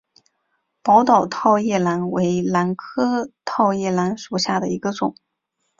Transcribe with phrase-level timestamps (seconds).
[0.81, 5.15] 宝岛套叶兰为兰科套叶兰属下的一个种。